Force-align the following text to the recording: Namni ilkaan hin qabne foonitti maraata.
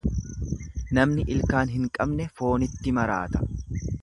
Namni 0.99 1.25
ilkaan 1.35 1.75
hin 1.75 1.85
qabne 1.99 2.29
foonitti 2.41 2.95
maraata. 3.01 3.45